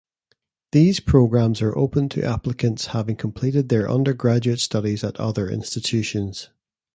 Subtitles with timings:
[0.71, 6.49] These programmes are opened to applicants having completed their undergraduate studies at other institutions.